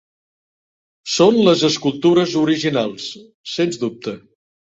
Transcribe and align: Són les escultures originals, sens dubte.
Són 1.15 1.37
les 1.49 1.65
escultures 1.67 2.33
originals, 2.43 3.05
sens 3.57 3.81
dubte. 3.87 4.15